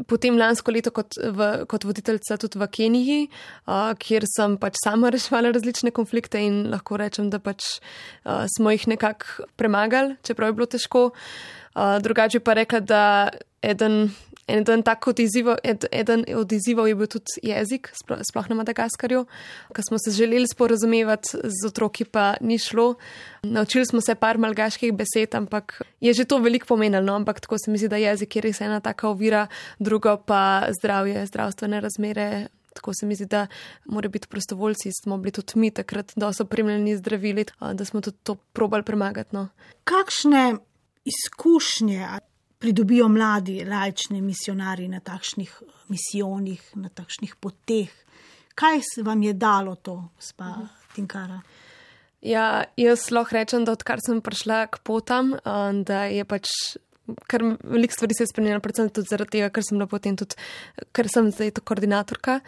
Potem 0.09 0.41
lansko 0.41 0.73
leto 0.73 0.89
kot, 0.91 1.21
v, 1.21 1.53
kot 1.69 1.85
voditeljica 1.85 2.41
tudi 2.41 2.57
v 2.57 2.73
Keniji, 2.73 3.23
uh, 3.69 3.93
kjer 3.93 4.25
sem 4.25 4.57
pač 4.57 4.81
sama 4.81 5.13
reševala 5.13 5.53
različne 5.53 5.93
konflikte 5.93 6.41
in 6.41 6.71
lahko 6.73 6.97
rečem, 6.97 7.29
da 7.29 7.45
pač 7.45 7.77
uh, 7.77 8.49
smo 8.57 8.73
jih 8.73 8.89
nekako 8.97 9.53
premagali, 9.61 10.17
čeprav 10.25 10.49
je 10.49 10.63
bilo 10.63 10.73
težko. 10.81 11.11
Uh, 11.13 11.61
drugače 11.75 12.41
pa 12.41 12.55
rekla, 12.55 12.81
da 12.81 13.29
eden, 13.63 14.11
eden, 14.47 14.83
od 15.07 15.19
izzivov, 15.19 15.57
ed, 15.65 15.85
eden 15.93 16.25
od 16.37 16.53
izzivov 16.53 16.89
je 16.89 16.95
bil 16.95 17.07
tudi 17.07 17.41
jezik, 17.43 17.91
sploh 17.95 18.49
na 18.49 18.59
Madagaskarju, 18.59 19.25
ker 19.75 19.85
smo 19.85 19.99
se 19.99 20.11
želeli 20.11 20.47
sporozumevati 20.49 21.29
z 21.45 21.67
otroki, 21.67 22.05
pa 22.05 22.35
ni 22.41 22.59
šlo. 22.59 22.95
Naučili 23.43 23.87
smo 23.87 24.01
se 24.01 24.15
par 24.15 24.39
malgaških 24.39 24.93
besed, 24.93 25.35
ampak 25.35 25.83
je 26.01 26.13
že 26.13 26.25
to 26.25 26.39
veliko 26.39 26.67
pomenilo, 26.67 27.03
no? 27.03 27.15
ampak 27.15 27.41
tako 27.41 27.57
se 27.59 27.71
mi 27.71 27.79
zdi, 27.79 27.89
da 27.89 27.97
jezik 27.97 28.37
je 28.37 28.43
res 28.43 28.61
ena 28.61 28.81
taka 28.81 29.09
ovira, 29.09 29.47
drugo 29.79 30.17
pa 30.17 30.69
zdravje, 30.81 31.27
zdravstvene 31.27 31.81
razmere. 31.81 32.49
Tako 32.73 32.95
se 32.95 33.07
mi 33.07 33.15
zdi, 33.15 33.27
da 33.27 33.47
mora 33.85 34.09
biti 34.09 34.29
prostovoljci, 34.29 34.91
smo 35.03 35.19
bili 35.19 35.33
tudi 35.33 35.53
mi 35.61 35.71
takrat, 35.71 36.13
da 36.17 36.33
so 36.33 36.43
opremljeni 36.43 36.97
zdravili, 36.97 37.45
da 37.75 37.85
smo 37.85 38.01
tudi 38.01 38.17
to 38.23 38.35
probali 38.35 38.83
premagati. 38.83 39.37
No. 39.37 39.49
Kakšne 39.85 40.57
izkušnje 41.05 42.07
pridobijo 42.59 43.09
mladi 43.09 43.65
lajčni 43.65 44.21
misionari 44.23 44.89
na 44.89 45.01
takšnih 45.01 45.63
misijonih, 45.89 46.63
na 46.75 46.89
takšnih 46.89 47.35
poteh. 47.41 47.91
Kaj 48.55 48.81
vam 49.03 49.23
je 49.23 49.33
dalo 49.33 49.75
to, 49.75 49.97
spa 50.19 50.55
Tinkara? 50.95 51.41
Ja, 52.23 52.65
jaz 52.77 53.09
lahko 53.11 53.35
rečem, 53.35 53.65
da 53.67 53.75
odkar 53.75 53.99
sem 54.05 54.21
prišla 54.23 54.67
k 54.71 54.79
potam, 54.87 55.35
da 55.83 56.05
je 56.07 56.25
pač 56.25 56.53
kar 57.27 57.43
veliko 57.65 57.95
stvari 57.95 58.15
se 58.15 58.23
je 58.23 58.31
spremenilo, 58.31 58.61
predvsem 58.63 58.91
tudi 58.95 59.11
zaradi 59.11 59.37
tega, 59.37 59.51
ker 59.51 59.65
sem 59.67 59.79
bila 59.79 59.89
potem 59.91 60.17
tudi, 60.17 60.39
ker 60.95 61.09
sem 61.11 61.31
zdaj 61.35 61.57
to 61.57 61.65
koordinatorka. 61.67 62.39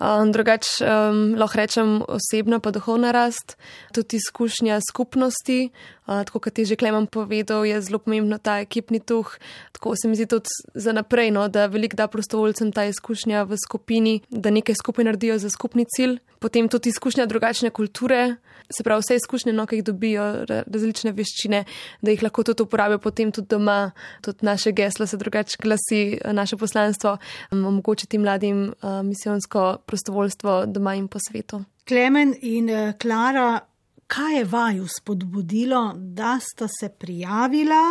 Um, 0.00 0.32
drugač, 0.32 0.78
um, 0.80 1.36
lahko 1.38 1.60
rečem 1.60 1.98
osebna 2.08 2.60
pa 2.64 2.72
duhovna 2.72 3.12
rast, 3.12 3.58
tudi 3.92 4.16
izkušnja 4.16 4.80
skupnosti, 4.88 5.68
uh, 6.08 6.24
tako 6.24 6.40
kot 6.48 6.58
je 6.58 6.72
že 6.72 6.80
Klemen 6.80 7.06
povedal, 7.06 7.68
je 7.68 7.80
zelo 7.84 8.00
pomembno 8.00 8.40
ta 8.40 8.60
ekipni 8.64 9.00
duh, 9.04 9.28
tako 9.76 9.94
se 9.96 10.08
mi 10.08 10.16
zdi 10.16 10.26
tudi 10.26 10.48
za 10.74 10.92
naprej, 10.96 11.30
no, 11.30 11.48
da 11.48 11.68
velik 11.68 11.94
da 11.94 12.08
prostovoljcem 12.08 12.72
ta 12.72 12.88
izkušnja 12.88 13.44
v 13.44 13.60
skupini, 13.60 14.20
da 14.30 14.50
nekaj 14.50 14.80
skupaj 14.80 15.04
naredijo 15.04 15.38
za 15.38 15.50
skupni 15.52 15.84
cilj, 15.84 16.18
potem 16.40 16.68
tudi 16.68 16.88
izkušnja 16.88 17.26
drugačne 17.26 17.70
kulture, 17.70 18.38
se 18.70 18.84
pravi 18.84 19.00
vse 19.00 19.16
izkušnje, 19.16 19.52
no, 19.52 19.66
ki 19.66 19.80
jih 19.80 19.84
dobijo, 19.84 20.24
različne 20.48 21.12
veščine, 21.16 21.64
da 22.04 22.12
jih 22.12 22.22
lahko 22.22 22.44
tudi 22.44 22.64
uporabijo 22.66 23.00
potem 23.00 23.32
tudi 23.32 23.48
doma, 23.54 23.92
tudi 24.20 24.38
naše 24.42 24.72
geslo 24.72 25.06
se 25.06 25.16
drugače 25.16 25.56
glasi, 25.62 26.18
naše 26.32 26.56
poslanstvo, 26.56 27.16
um, 27.50 27.64
omogočiti 27.64 28.18
mladim 28.18 28.62
uh, 28.62 29.02
misijonsko 29.02 29.78
prostovoljstvo 29.86 30.66
doma 30.66 30.94
in 30.94 31.08
po 31.08 31.18
svetu. 31.18 31.64
Klemen 31.88 32.34
in 32.42 32.70
uh, 32.70 32.92
Klara, 33.02 33.60
kaj 34.06 34.36
je 34.38 34.44
vaju 34.44 34.86
spodbudilo, 34.88 35.92
da 35.96 36.38
sta 36.40 36.66
se 36.80 36.88
prijavila 36.88 37.82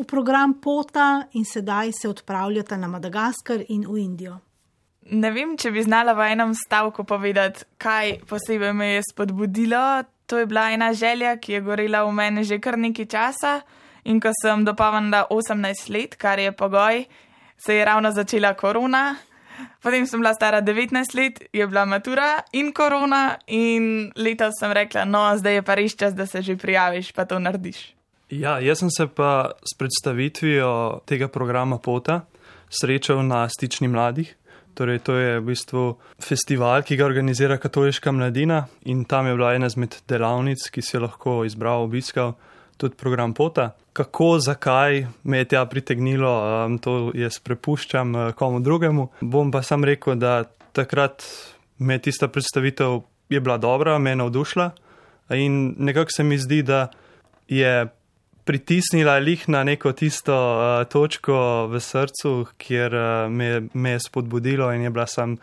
v 0.00 0.04
program 0.04 0.60
Pota 0.60 1.22
in 1.32 1.44
sedaj 1.44 1.92
se 1.92 2.08
odpravljata 2.08 2.76
na 2.76 2.88
Madagaskar 2.88 3.64
in 3.68 3.86
v 3.88 3.98
Indijo? 3.98 4.38
Ne 5.10 5.30
vem, 5.30 5.54
če 5.54 5.70
bi 5.70 5.84
znala 5.86 6.16
v 6.18 6.32
enem 6.34 6.52
stavku 6.54 7.04
povedati, 7.06 7.62
kaj 7.78 8.26
posebej 8.26 8.72
me 8.74 8.88
je 8.96 9.02
spodbudilo. 9.06 10.02
To 10.26 10.40
je 10.42 10.46
bila 10.50 10.70
ena 10.74 10.90
želja, 10.92 11.36
ki 11.38 11.52
je 11.52 11.60
gorela 11.62 12.02
v 12.04 12.12
meni 12.12 12.42
že 12.44 12.58
kar 12.58 12.78
nekaj 12.78 13.06
časa. 13.06 13.60
In 14.06 14.20
ko 14.22 14.30
sem 14.38 14.62
dopolnila 14.64 15.26
18 15.30 15.90
let, 15.90 16.14
kar 16.14 16.38
je 16.38 16.52
pogoj, 16.52 17.04
se 17.58 17.74
je 17.74 17.84
ravno 17.84 18.12
začela 18.12 18.54
korona. 18.54 19.16
Potem 19.82 20.06
sem 20.06 20.20
bila 20.20 20.34
stara 20.34 20.60
19 20.62 21.14
let, 21.16 21.40
je 21.52 21.66
bila 21.66 21.84
matura 21.84 22.42
in 22.52 22.72
korona, 22.72 23.38
in 23.46 24.12
letos 24.16 24.60
sem 24.60 24.72
rekla, 24.72 25.04
no, 25.04 25.24
zdaj 25.36 25.54
je 25.54 25.62
pa 25.62 25.74
res 25.74 25.96
čas, 25.96 26.14
da 26.14 26.26
se 26.26 26.42
že 26.42 26.56
prijaviš, 26.56 27.12
pa 27.12 27.24
to 27.24 27.38
narediš. 27.38 27.96
Ja, 28.30 28.58
jaz 28.60 28.82
sem 28.82 28.90
se 28.90 29.06
pa 29.06 29.50
s 29.62 29.78
predstavitvijo 29.78 31.00
tega 31.06 31.28
programa 31.28 31.78
Pota 31.78 32.26
srečal 32.68 33.22
na 33.26 33.48
stični 33.48 33.88
mladih. 33.88 34.34
Torej, 34.76 34.98
to 34.98 35.16
je 35.16 35.38
v 35.40 35.44
bistvu 35.46 35.84
festival, 36.20 36.82
ki 36.84 36.98
ga 37.00 37.06
organizira 37.06 37.56
Katoliška 37.56 38.12
mladina 38.12 38.66
in 38.84 39.06
tam 39.08 39.26
je 39.26 39.34
bila 39.34 39.54
ena 39.54 39.70
izmed 39.72 39.96
delavnic, 40.08 40.68
ki 40.68 40.82
si 40.82 40.96
jo 40.96 41.06
lahko 41.06 41.44
izbral, 41.48 41.86
obiskal 41.88 42.34
tudi 42.76 42.98
program 42.98 43.32
Pota. 43.32 43.70
Kako, 43.96 44.38
zakaj 44.44 45.06
me 45.24 45.38
je 45.38 45.48
tja 45.48 45.64
pritegnilo, 45.66 46.32
um, 46.66 46.78
to 46.78 47.12
jaz 47.16 47.38
prepuščam 47.40 48.14
uh, 48.14 48.32
komu 48.36 48.60
drugemu. 48.60 49.08
Bom 49.20 49.50
pa 49.50 49.62
sam 49.64 49.84
rekel, 49.88 50.18
da 50.20 50.42
takrat 50.76 51.24
me 51.78 51.96
tista 51.98 52.28
predstavitev 52.28 53.00
je 53.32 53.40
bila 53.40 53.56
dobra, 53.58 53.98
me 53.98 54.12
je 54.12 54.16
navdušila 54.16 54.70
in 55.30 55.74
nekako 55.78 56.10
se 56.12 56.22
mi 56.22 56.38
zdi, 56.38 56.62
da 56.62 56.88
je 57.48 57.88
pritisnila 58.44 59.16
lih 59.18 59.48
na 59.48 59.64
neko 59.64 59.92
tisto 59.92 60.34
uh, 60.34 60.88
točko 60.88 61.66
v 61.66 61.80
srcu, 61.80 62.46
kjer 62.58 62.94
uh, 62.94 63.32
me, 63.32 63.62
me 63.72 63.96
je 63.96 64.04
spodbudilo 64.06 64.72
in 64.72 64.82
je 64.82 64.90
bila 64.90 65.06
sem. 65.06 65.38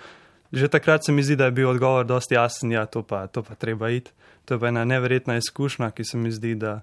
Že 0.53 0.67
takrat 0.67 1.05
se 1.05 1.12
mi 1.12 1.24
zdi, 1.24 1.36
da 1.36 1.45
je 1.45 1.51
bil 1.51 1.69
odgovor 1.69 2.05
dosti 2.05 2.36
jasen, 2.36 2.72
ja, 2.72 2.86
to 2.86 3.01
pa, 3.01 3.27
to 3.27 3.41
pa 3.43 3.55
treba 3.55 3.89
iti. 3.89 4.12
To 4.45 4.53
je 4.53 4.60
pa 4.60 4.67
ena 4.67 4.86
neverjetna 4.86 5.36
izkušnja, 5.41 5.89
ki 5.91 6.03
se 6.05 6.17
mi 6.17 6.31
zdi, 6.31 6.55
da, 6.55 6.81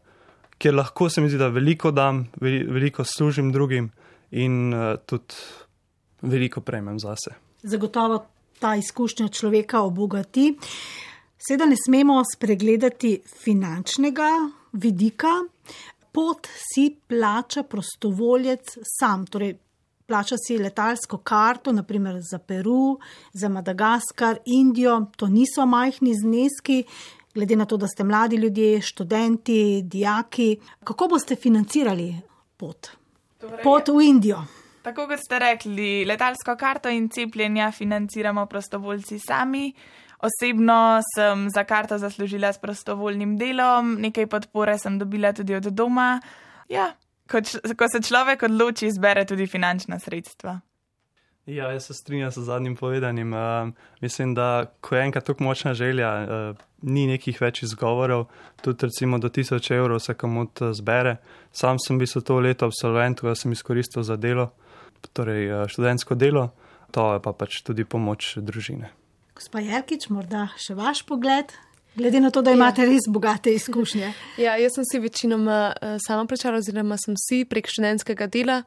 kjer 0.61 0.77
lahko 0.77 1.09
se 1.09 1.25
mi 1.25 1.31
zdi, 1.33 1.39
da 1.41 1.49
veliko 1.49 1.91
dam, 1.91 2.27
veliko 2.41 3.05
služim 3.05 3.53
drugim 3.53 3.91
in 4.31 4.75
uh, 4.75 4.95
tudi 5.07 5.41
veliko 6.23 6.61
prejmem 6.61 6.99
zase. 7.01 7.35
Zagotovo 7.63 8.21
ta 8.61 8.75
izkušnja 8.77 9.29
človeka 9.29 9.81
obogati. 9.81 10.53
Sedaj 11.41 11.73
ne 11.73 11.77
smemo 11.81 12.21
spregledati 12.35 13.15
finančnega 13.45 14.29
vidika 14.73 15.33
pot 16.13 16.47
si 16.75 16.97
plača 17.09 17.63
prostovoljec 17.63 18.79
sam, 18.99 19.27
torej 19.27 19.55
plača 20.07 20.37
si 20.47 20.59
letalsko 20.59 21.19
karto, 21.19 21.73
naprimer 21.73 22.19
za 22.31 22.39
Peru, 22.39 22.99
za 23.33 23.49
Madagaskar, 23.49 24.39
Indijo, 24.45 25.07
to 25.17 25.29
niso 25.29 25.67
majhni 25.67 26.15
zneski. 26.15 26.85
Glede 27.35 27.57
na 27.57 27.65
to, 27.65 27.77
da 27.77 27.87
ste 27.89 28.05
mladi 28.05 28.37
ljudje, 28.37 28.81
študenti, 28.83 29.83
dijaki, 29.85 30.57
kako 30.85 31.09
boste 31.09 31.37
financirali 31.37 32.15
pot? 32.57 32.89
Torej, 33.39 33.63
pot 33.63 33.89
v 33.89 34.03
Indijo. 34.03 34.45
Tako 34.83 35.07
kot 35.07 35.21
ste 35.21 35.39
rekli, 35.39 36.05
letalsko 36.05 36.57
karto 36.57 36.89
in 36.89 37.09
cepljenja 37.09 37.71
financiramo 37.73 38.47
prostovoljci 38.47 39.19
sami. 39.19 39.73
Osebno 40.21 41.01
sem 41.15 41.51
za 41.51 41.65
karto 41.65 41.99
zaslužila 41.99 42.53
s 42.53 42.59
prostovoljnim 42.59 43.37
delom, 43.39 43.95
nekaj 44.01 44.27
podpore 44.27 44.79
sem 44.79 44.99
dobila 44.99 45.33
tudi 45.33 45.55
od 45.55 45.65
doma. 45.65 46.21
Ja, 46.69 46.93
ko, 47.31 47.41
ko 47.77 47.89
se 47.89 48.03
človek 48.03 48.43
odloči, 48.43 48.87
izbere 48.87 49.25
tudi 49.27 49.47
finančna 49.47 49.99
sredstva. 49.99 50.61
Ja, 51.51 51.73
jaz 51.73 51.87
se 51.87 51.95
strinjam 51.95 52.31
z 52.31 52.45
zadnjim 52.47 52.77
povedanim. 52.77 53.33
Uh, 53.33 53.41
mislim, 54.01 54.35
da 54.35 54.67
ko 54.81 54.97
je 54.97 55.03
enkrat 55.03 55.25
tako 55.25 55.45
močna 55.45 55.75
želja, 55.75 56.11
uh, 56.23 56.57
ni 56.83 57.07
nekih 57.07 57.41
več 57.41 57.63
izgovorov, 57.67 58.29
tudi 58.63 58.87
recimo 58.87 59.19
do 59.19 59.29
1000 59.29 59.75
evrov 59.75 59.99
se 59.99 60.15
komod 60.15 60.63
zbere. 60.73 61.17
Sam 61.53 61.79
sem 61.79 61.99
bil 61.99 62.07
to 62.07 62.39
leto 62.39 62.67
absolvent, 62.67 63.21
ko 63.21 63.35
sem 63.35 63.53
izkoristil 63.53 64.03
za 64.03 64.17
delo, 64.17 64.51
torej 65.13 65.67
študentsko 65.69 66.15
delo, 66.15 66.53
to 66.95 67.13
je 67.15 67.23
pa 67.23 67.33
pač 67.33 67.63
tudi 67.67 67.85
pomoč 67.85 68.37
družine. 68.37 68.93
Gospa 69.35 69.61
Jerkič, 69.61 70.09
morda 70.09 70.49
še 70.57 70.79
vaš 70.79 71.03
pogled 71.09 71.51
Glede 71.95 72.21
na 72.21 72.31
to, 72.31 72.43
da 72.43 72.53
imate 72.55 72.85
ja. 72.85 72.89
res 72.89 73.09
bogate 73.09 73.53
izkušnje. 73.55 74.13
Ja, 74.39 74.55
jaz 74.57 74.77
sem 74.79 74.85
si 74.87 75.01
večinoma 75.03 75.73
uh, 75.75 75.97
sama 76.07 76.27
plačala, 76.27 76.61
oziroma 76.63 76.97
sem 77.03 77.17
si 77.19 77.43
prek 77.45 77.67
študentskega 77.69 78.29
dela, 78.31 78.61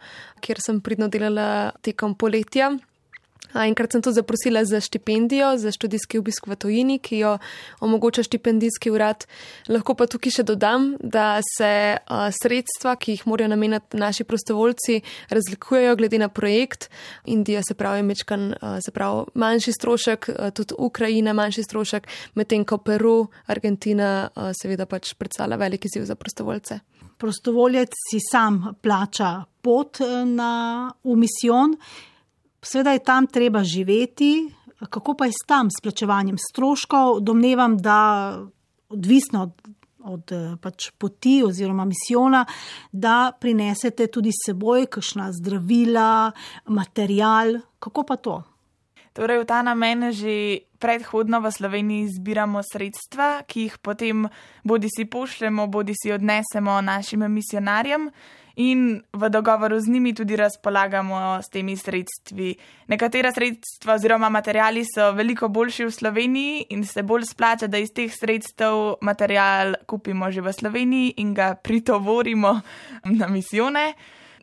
kjer 0.43 0.59
sem 0.59 0.81
pridno 0.83 1.07
delala 1.07 1.71
tekom 1.81 2.17
poletja. 2.19 2.73
Enkrat 3.53 3.91
sem 3.91 4.01
tudi 4.01 4.15
zaprosila 4.15 4.65
za 4.65 4.81
štipendijo, 4.81 5.57
za 5.57 5.71
študijski 5.71 6.17
obisk 6.17 6.47
v 6.47 6.55
Tojini, 6.55 6.99
ki 6.99 7.17
jo 7.17 7.37
omogoča 7.79 8.23
štipendijski 8.23 8.91
urad. 8.91 9.25
Lahko 9.69 9.95
pa 9.95 10.07
tukaj 10.09 10.37
še 10.39 10.45
dodam, 10.47 10.93
da 10.99 11.41
se 11.57 11.97
sredstva, 12.41 12.95
ki 12.95 13.17
jih 13.17 13.27
morajo 13.29 13.51
namenjati 13.53 13.97
naši 13.97 14.23
prostovoljci, 14.23 15.01
razlikujejo 15.29 15.95
glede 15.95 16.19
na 16.19 16.29
projekt. 16.29 16.89
Indija 17.25 17.61
se 17.67 17.73
pravi, 17.73 18.03
mečkan, 18.03 18.53
se 18.81 18.91
pravi 18.91 19.25
manjši 19.33 19.75
strošek, 19.77 20.29
tudi 20.53 20.77
Ukrajina 20.77 21.33
manjši 21.33 21.63
strošek, 21.63 22.07
medtem 22.35 22.65
ko 22.65 22.77
Peru, 22.77 23.27
Argentina 23.47 24.29
seveda 24.57 24.85
pač 24.89 25.13
predstavlja 25.17 25.59
veliki 25.61 25.91
ziv 25.93 26.05
za 26.09 26.15
prostovoljce. 26.15 26.79
Prostovoljec 27.17 27.93
si 28.09 28.19
sam 28.31 28.75
plača 28.81 29.43
pot 29.61 30.01
na, 30.25 30.91
v 31.03 31.15
misijon. 31.15 31.77
Seveda 32.63 32.91
je 32.91 33.03
tam 33.03 33.27
treba 33.27 33.63
živeti, 33.63 34.49
kako 34.89 35.13
pa 35.13 35.25
je 35.25 35.31
s 35.31 35.47
tam, 35.47 35.69
s 35.69 35.81
plačevanjem 35.83 36.37
stroškov, 36.49 37.19
domnevam, 37.19 37.77
da 37.77 38.39
odvisno 38.89 39.41
od, 39.41 39.53
od 39.99 40.33
pač 40.61 40.91
poti 40.97 41.41
oziroma 41.45 41.85
misijona, 41.85 42.45
da 42.91 43.31
prinesete 43.39 44.07
tudi 44.07 44.31
s 44.31 44.47
seboj 44.47 44.85
kakšna 44.85 45.31
zdravila, 45.31 46.31
material, 46.65 47.59
kako 47.79 48.03
pa 48.03 48.15
to? 48.15 48.41
Torej, 49.13 49.43
v 49.43 49.45
ta 49.45 49.61
namen 49.61 50.09
že 50.09 50.65
predhodno 50.81 51.37
v 51.39 51.51
Sloveniji 51.53 52.17
zbiramo 52.17 52.63
sredstva, 52.65 53.45
ki 53.45 53.67
jih 53.69 53.75
potem 53.77 54.25
bodi 54.65 54.89
si 54.89 55.05
pošljemo, 55.05 55.67
bodi 55.67 55.93
si 55.93 56.11
odnesemo 56.11 56.81
našim 56.81 57.21
misionarjem 57.29 58.09
in 58.55 59.01
v 59.13 59.29
dogovoru 59.29 59.79
z 59.79 59.87
njimi 59.87 60.13
tudi 60.13 60.35
razpolagamo 60.35 61.41
s 61.41 61.49
temi 61.49 61.77
sredstvi. 61.77 62.55
Nekatera 62.87 63.31
sredstva 63.31 63.93
oziroma 63.93 64.29
materijali 64.29 64.85
so 64.85 65.11
veliko 65.11 65.47
boljši 65.47 65.85
v 65.85 65.91
Sloveniji 65.91 66.65
in 66.69 66.85
se 66.85 67.03
bolj 67.03 67.23
splača, 67.31 67.67
da 67.67 67.77
iz 67.77 67.93
teh 67.93 68.11
sredstev 68.13 68.95
material 69.01 69.75
kupimo 69.85 70.31
že 70.31 70.41
v 70.41 70.53
Sloveniji 70.53 71.13
in 71.17 71.33
ga 71.33 71.55
pritovorimo 71.55 72.61
na 73.19 73.27
misijone. 73.27 73.93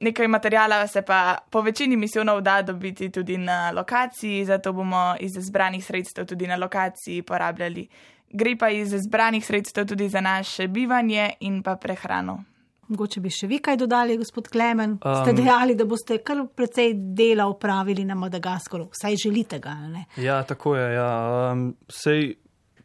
Nekaj 0.00 0.28
materijala 0.28 0.86
se 0.86 1.02
pa 1.02 1.38
po 1.50 1.60
večini 1.60 1.96
misijonov 1.96 2.40
da 2.40 2.62
dobiti 2.62 3.10
tudi 3.10 3.38
na 3.38 3.70
lokaciji, 3.70 4.44
zato 4.44 4.72
bomo 4.72 5.14
iz 5.20 5.32
zbranih 5.32 5.84
sredstev 5.84 6.26
tudi 6.26 6.46
na 6.46 6.56
lokaciji 6.56 7.22
porabljali. 7.22 7.88
Gre 8.30 8.56
pa 8.56 8.70
iz 8.70 8.94
zbranih 8.96 9.46
sredstev 9.46 9.86
tudi 9.86 10.08
za 10.08 10.20
naše 10.20 10.68
bivanje 10.68 11.30
in 11.40 11.62
pa 11.62 11.76
prehrano. 11.76 12.49
Mogoče 12.90 13.20
bi 13.22 13.30
še 13.30 13.46
vi 13.46 13.60
kaj 13.62 13.76
dodali, 13.78 14.16
gospod 14.18 14.48
Klemen. 14.50 14.96
Um, 14.98 15.20
Ste 15.22 15.34
dejali, 15.38 15.76
da 15.78 15.86
boste 15.86 16.18
kar 16.26 16.42
precej 16.56 16.96
dela 17.14 17.46
upravili 17.46 18.02
na 18.04 18.16
Madagaskaru, 18.18 18.88
vsaj 18.90 19.18
želite 19.24 19.60
ga. 19.62 19.76
Ne? 19.86 20.04
Ja, 20.18 20.42
tako 20.42 20.74
je. 20.74 20.86
Ja. 20.96 21.10
Um, 21.52 21.68
sej, 21.86 22.32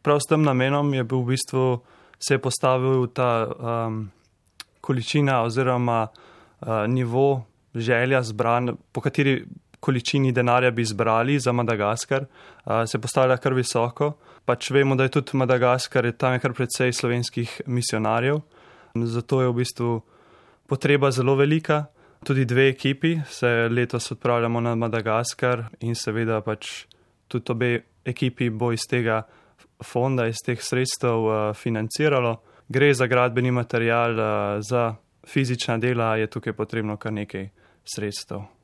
prav 0.06 0.22
s 0.22 0.30
tem 0.30 0.46
namenom 0.46 0.94
je 0.94 1.04
bil 1.04 1.24
v 1.24 1.34
bistvu 1.34 1.66
se 2.18 2.38
postavil 2.38 3.06
ta 3.06 3.46
um, 3.46 4.10
količina 4.80 5.42
oziroma 5.42 6.06
uh, 6.06 6.68
nivo 6.88 7.44
želja 7.74 8.22
zbran, 8.22 8.76
po 8.92 9.00
kateri 9.00 9.44
količini 9.80 10.32
denarja 10.32 10.70
bi 10.70 10.84
zbrali 10.84 11.38
za 11.40 11.52
Madagaskar, 11.52 12.24
uh, 12.64 12.72
se 12.86 12.98
postavlja 12.98 13.36
kar 13.36 13.54
visoko. 13.54 14.12
Pač 14.44 14.70
vemo, 14.70 14.94
da 14.94 15.02
je 15.02 15.18
tudi 15.18 15.36
Madagaskar, 15.36 16.04
je 16.04 16.12
tam 16.12 16.32
je 16.32 16.38
kar 16.38 16.52
precej 16.54 16.92
slovenskih 16.92 17.60
misionarjev. 17.66 18.40
Zato 19.04 19.42
je 19.42 19.48
v 19.48 19.54
bistvu 19.54 20.00
potreba 20.66 21.10
zelo 21.10 21.36
velika. 21.36 21.84
Tudi 22.24 22.44
dve 22.44 22.68
ekipi 22.68 23.18
se 23.28 23.68
letos 23.68 24.10
odpravljamo 24.12 24.60
na 24.60 24.74
Madagaskar 24.74 25.64
in 25.80 25.94
seveda 25.94 26.40
pač 26.40 26.86
tudi 27.28 27.52
obe 27.52 27.70
ekipi 28.04 28.50
bo 28.50 28.72
iz 28.72 28.86
tega 28.90 29.22
fonda, 29.84 30.26
iz 30.26 30.40
teh 30.44 30.62
sredstev 30.62 31.26
uh, 31.26 31.54
financiralo. 31.54 32.36
Gre 32.68 32.94
za 32.94 33.06
gradbeni 33.06 33.50
material, 33.50 34.18
uh, 34.18 34.26
za 34.60 34.94
fizična 35.26 35.78
dela 35.78 36.16
je 36.16 36.26
tukaj 36.26 36.52
potrebno 36.52 36.96
kar 36.96 37.12
nekaj 37.12 37.48
sredstev. 37.84 38.55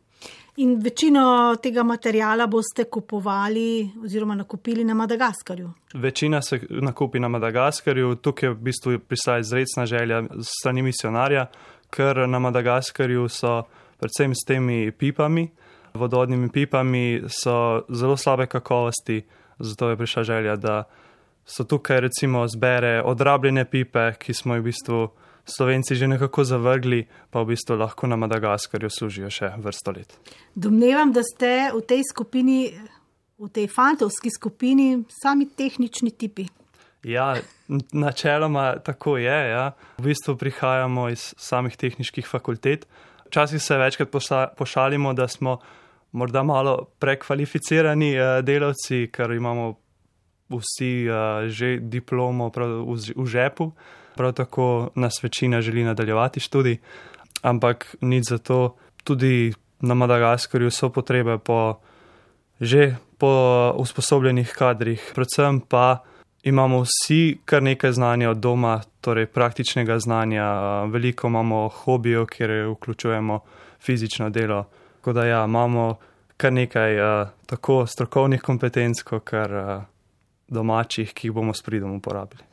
In 0.56 0.80
večino 0.84 1.56
tega 1.62 1.82
materijala 1.82 2.46
boste 2.46 2.84
kupovali 2.84 3.90
oziroma 4.04 4.34
nakupili 4.34 4.84
na 4.84 4.94
Madagaskarju? 4.94 5.70
Večina 5.94 6.42
se 6.42 6.60
nakupi 6.70 7.20
na 7.20 7.28
Madagaskarju, 7.28 8.14
tukaj 8.14 8.48
je 8.48 8.52
v 8.52 8.58
bistvu 8.60 8.98
pristaja 8.98 9.38
izredna 9.38 9.86
želja 9.86 10.22
strani 10.42 10.82
misionarja, 10.82 11.46
ker 11.90 12.28
na 12.28 12.38
Madagaskarju 12.38 13.28
so 13.28 13.62
predvsem 13.98 14.34
s 14.34 14.44
temi 14.46 14.92
pipami, 14.92 15.48
vododnimi 15.94 16.50
pipami, 16.52 17.22
so 17.28 17.82
zelo 17.88 18.16
slabe 18.16 18.46
kakovosti, 18.46 19.22
zato 19.58 19.90
je 19.90 19.96
prišla 19.96 20.22
želja, 20.22 20.56
da 20.56 20.84
so 21.44 21.64
tukaj 21.64 22.00
recimo 22.00 22.48
zbere 22.48 23.02
odrabljene 23.02 23.64
pipe, 23.64 24.12
ki 24.18 24.34
smo 24.34 24.54
jih 24.54 24.62
v 24.62 24.64
bistvu. 24.64 25.08
Slovenci 25.44 25.94
že 25.94 26.06
nekako 26.06 26.44
zavrgli, 26.44 27.06
pa 27.30 27.42
v 27.42 27.52
bistvu 27.54 27.76
lahko 27.76 28.06
na 28.06 28.16
Madagaskarju 28.16 28.90
služijo 28.90 29.30
še 29.30 29.52
vrsto 29.58 29.90
let. 29.90 30.14
Domnevam, 30.54 31.12
da 31.12 31.24
ste 31.26 31.72
v 31.74 31.82
tej 31.82 32.06
skupini, 32.06 32.70
v 33.38 33.48
tej 33.50 33.66
fantovski 33.66 34.30
skupini, 34.30 35.02
sami 35.10 35.50
tehnični 35.50 36.14
tipi. 36.14 36.46
Ja, 37.02 37.34
načeloma 37.92 38.78
tako 38.78 39.16
je. 39.18 39.50
Ja. 39.50 39.72
V 39.98 40.06
bistvu 40.06 40.36
prihajamo 40.38 41.08
iz 41.10 41.34
samih 41.34 41.76
tehničnih 41.76 42.26
fakultet. 42.26 42.86
Včasih 43.26 43.62
se 43.62 43.76
večkrat 43.76 44.08
pošalimo, 44.56 45.12
da 45.12 45.28
smo 45.28 45.58
morda 46.12 46.42
malo 46.42 46.84
prekvalificirani 46.98 48.14
eh, 48.14 48.42
delavci, 48.42 49.08
ker 49.12 49.32
imamo 49.32 49.74
vsi 50.58 51.06
eh, 51.06 51.48
že 51.48 51.78
diplomo 51.80 52.50
v 53.16 53.26
žepu 53.26 53.72
prav 54.16 54.32
tako 54.32 54.90
nas 54.94 55.22
večina 55.22 55.60
želi 55.60 55.84
nadaljevati 55.84 56.40
študij, 56.40 56.76
ampak 57.42 57.96
nič 58.00 58.24
za 58.28 58.38
to. 58.38 58.76
Tudi 59.04 59.52
na 59.80 59.94
Madagaskarju 59.94 60.70
so 60.70 60.88
potrebe 60.88 61.38
po 61.38 61.78
že 62.60 62.96
po 63.18 63.72
usposobljenih 63.76 64.54
kadrih, 64.58 65.12
predvsem 65.14 65.60
pa 65.60 65.98
imamo 66.42 66.84
vsi 66.84 67.38
kar 67.44 67.62
nekaj 67.62 67.92
znanja 67.92 68.30
od 68.30 68.36
doma, 68.36 68.80
torej 69.00 69.26
praktičnega 69.26 69.98
znanja, 69.98 70.44
veliko 70.82 71.26
imamo 71.26 71.68
hobijev, 71.68 72.26
kjer 72.26 72.50
vključujemo 72.68 73.40
fizično 73.80 74.30
delo. 74.30 74.64
Tako 74.96 75.12
da 75.12 75.26
ja, 75.26 75.44
imamo 75.44 75.96
kar 76.36 76.52
nekaj 76.52 77.00
uh, 77.00 77.28
tako 77.46 77.86
strokovnih 77.86 78.40
kompetenc, 78.40 79.02
kot 79.02 79.24
kar 79.24 79.52
uh, 79.52 79.82
domačih, 80.52 81.12
ki 81.14 81.28
jih 81.28 81.34
bomo 81.34 81.54
s 81.54 81.64
pridom 81.64 81.96
uporabili. 81.98 82.44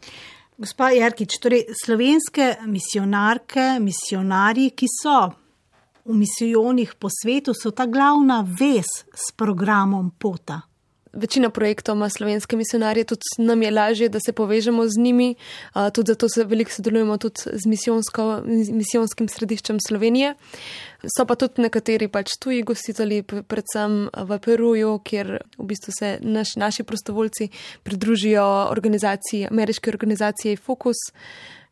Gospa 0.60 0.90
Jarkič, 0.92 1.38
torej 1.40 1.62
slovenske 1.84 2.50
misionarke, 2.68 3.78
misionarji, 3.80 4.74
ki 4.76 4.90
so 4.92 5.20
v 6.10 6.18
misijonih 6.20 6.96
po 7.00 7.08
svetu, 7.12 7.54
so 7.56 7.72
ta 7.72 7.86
glavna 7.88 8.42
vez 8.44 8.90
s 9.14 9.32
programom 9.38 10.12
Pota. 10.20 10.69
Večina 11.14 11.50
projektov 11.50 11.96
ima 11.96 12.10
slovenske 12.10 12.58
misionarje, 12.58 13.04
tudi 13.04 13.26
nam 13.38 13.62
je 13.62 13.72
lažje, 13.72 14.10
da 14.10 14.20
se 14.20 14.34
povežemo 14.34 14.88
z 14.88 14.98
njimi, 14.98 15.36
tudi 15.94 16.12
zato 16.12 16.30
se 16.30 16.44
veliko 16.44 16.72
sodelujemo 16.72 17.18
tudi 17.18 17.42
z 17.54 17.66
misijonskim 18.72 19.28
središčem 19.28 19.80
Slovenije. 19.88 20.36
So 21.18 21.26
pa 21.26 21.36
tudi 21.36 21.64
nekateri 21.66 22.08
pač 22.08 22.36
tuji 22.40 22.62
gostitelji, 22.62 23.24
predvsem 23.24 24.10
v 24.14 24.40
Peruju, 24.40 25.00
kjer 25.04 25.38
v 25.58 25.66
bistvu 25.72 25.94
se 26.00 26.18
naš, 26.22 26.56
naši 26.56 26.84
prostovoljci 26.84 27.50
pridružijo 27.84 28.46
organizaciji, 28.70 29.48
ameriški 29.52 29.90
organizaciji 29.90 30.58
Focus. 30.58 31.10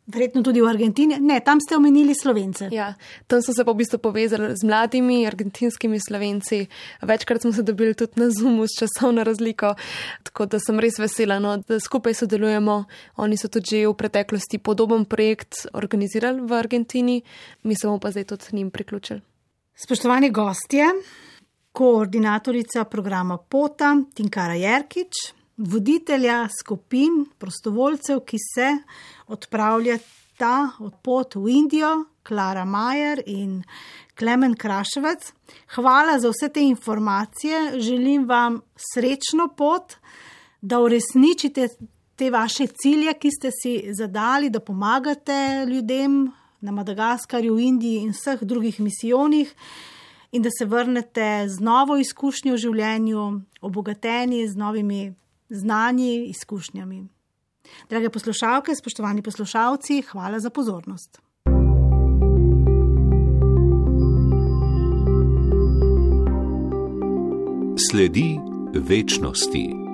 Verjetno 0.08 0.40
tudi 0.44 0.62
v 0.64 0.70
Argentini. 0.72 1.18
Ne, 1.20 1.42
tam 1.44 1.60
ste 1.60 1.76
omenili 1.76 2.16
slovence. 2.16 2.70
Ja, 2.72 2.94
tam 3.28 3.42
so 3.44 3.52
se 3.52 3.66
pa 3.68 3.76
v 3.76 3.84
bistvu 3.84 4.00
povezali 4.00 4.56
z 4.56 4.64
mladimi 4.64 5.28
argentinskimi 5.28 6.00
slovenci. 6.00 6.68
Večkrat 7.04 7.44
smo 7.44 7.52
se 7.52 7.64
dobili 7.64 7.92
tudi 7.92 8.16
na 8.16 8.30
Zoomu 8.32 8.64
s 8.64 8.80
časovno 8.80 9.24
razliko, 9.28 9.76
tako 10.24 10.48
da 10.48 10.64
sem 10.64 10.80
res 10.80 10.96
vesela, 10.96 11.42
no, 11.44 11.58
da 11.60 11.80
skupaj 11.84 12.16
sodelujemo. 12.24 12.86
Oni 13.20 13.36
so 13.36 13.52
tudi 13.52 13.68
že 13.68 13.84
v 13.84 14.00
preteklosti 14.00 14.64
podoben 14.64 15.04
projekt 15.04 15.68
organizirali 15.76 16.40
v 16.40 16.56
Argentini, 16.56 17.22
mi 17.68 17.76
smo 17.76 18.00
pa 18.00 18.12
zdaj 18.12 18.32
tudi 18.32 18.56
njim 18.56 18.72
priključili. 18.72 19.20
Spoštovani 19.76 20.32
gostje, 20.32 20.88
koordinatorica 21.72 22.88
programa 22.88 23.38
POTA 23.38 24.08
Tinkara 24.16 24.56
Jerkič, 24.56 25.37
voditelja 25.58 26.48
skupin 26.60 27.26
prostovoljcev, 27.38 28.20
ki 28.20 28.38
se 28.56 28.78
odpravljata 29.28 30.70
od 30.80 30.94
pot 31.02 31.36
v 31.36 31.50
Indijo, 31.50 32.06
Klara 32.24 32.66
Majer 32.66 33.22
in 33.26 33.64
Klemen 34.20 34.56
Kraševec. 34.56 35.34
Hvala 35.76 36.20
za 36.20 36.30
vse 36.30 36.50
te 36.54 36.62
informacije, 36.62 37.80
želim 37.80 38.28
vam 38.28 38.62
srečno 38.94 39.48
pot, 39.58 39.94
da 40.62 40.80
uresničite 40.80 41.68
te 42.16 42.32
vaše 42.32 42.68
cilje, 42.68 43.14
ki 43.14 43.32
ste 43.32 43.52
si 43.62 43.94
zadali, 43.94 44.50
da 44.50 44.60
pomagate 44.60 45.66
ljudem 45.70 46.32
na 46.62 46.72
Madagaskarju, 46.72 47.56
v 47.56 47.60
Indiji 47.60 48.02
in 48.02 48.12
vseh 48.12 48.42
drugih 48.42 48.80
misijonih, 48.80 49.54
in 50.32 50.42
da 50.42 50.50
se 50.50 50.66
vrnete 50.66 51.46
z 51.48 51.60
novo 51.64 51.98
izkušnjo 51.98 52.54
v 52.54 52.58
življenju, 52.58 53.42
obogateni 53.62 54.48
z 54.48 54.58
novimi 54.58 55.14
znanji, 55.50 56.26
izkušnjami. 56.30 57.08
Drage 57.90 58.10
poslušalke, 58.10 58.76
spoštovani 58.76 59.22
poslušalci, 59.22 60.02
hvala 60.02 60.40
za 60.40 60.50
pozornost. 60.50 61.22
Sledi 67.92 68.38
večnosti. 68.74 69.87